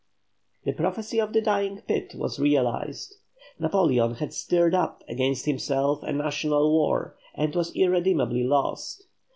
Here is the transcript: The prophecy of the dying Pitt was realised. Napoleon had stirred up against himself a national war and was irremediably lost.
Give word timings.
The 0.63 0.71
prophecy 0.73 1.21
of 1.21 1.31
the 1.31 1.43
dying 1.43 1.81
Pitt 1.81 2.13
was 2.15 2.39
realised. 2.39 3.17
Napoleon 3.59 4.15
had 4.15 4.33
stirred 4.33 4.73
up 4.73 5.03
against 5.07 5.45
himself 5.45 6.01
a 6.01 6.11
national 6.11 6.73
war 6.73 7.15
and 7.35 7.53
was 7.53 7.71
irremediably 7.75 8.43
lost. 8.43 9.03